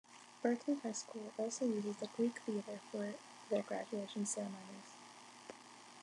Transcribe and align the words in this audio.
Berkeley 0.41 0.79
High 0.81 0.93
school 0.93 1.31
also 1.37 1.65
uses 1.65 1.97
the 1.97 2.07
Greek 2.17 2.39
Theatre 2.47 2.79
for 2.91 3.13
their 3.51 3.61
graduation 3.61 4.25
ceremonies. 4.25 4.95